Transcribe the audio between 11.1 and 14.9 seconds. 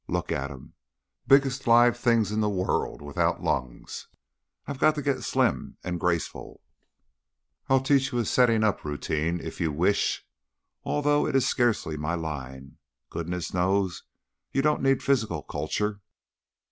it is scarcely in my line. Goodness knows you don't